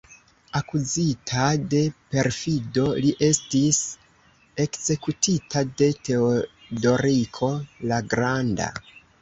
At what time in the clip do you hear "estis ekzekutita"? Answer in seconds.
3.29-5.63